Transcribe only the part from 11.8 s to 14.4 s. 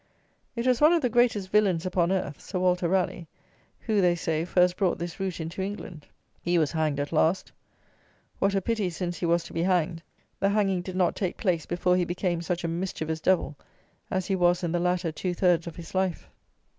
he became such a mischievous devil as he